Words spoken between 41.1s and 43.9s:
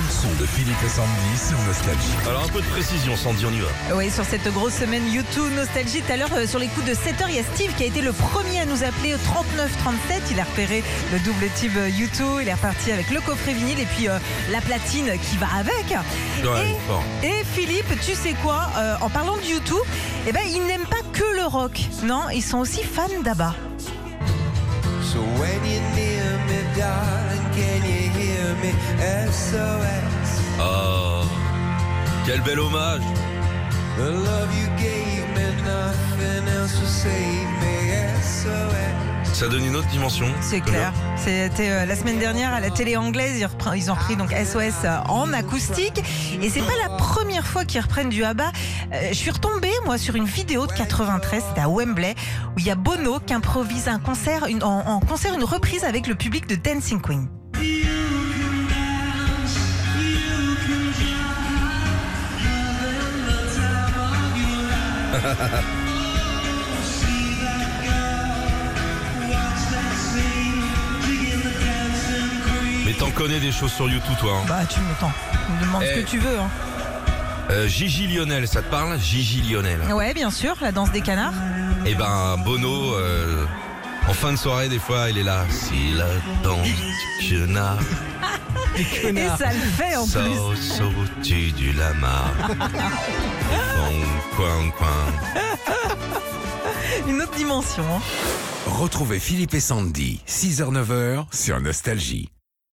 C'était euh, la semaine dernière à la télé anglaise. Ils, repren- ils